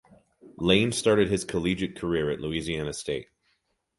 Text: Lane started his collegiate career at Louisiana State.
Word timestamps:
Lane 0.57 0.91
started 0.93 1.29
his 1.29 1.45
collegiate 1.45 1.95
career 1.95 2.31
at 2.31 2.39
Louisiana 2.39 2.91
State. 2.91 3.27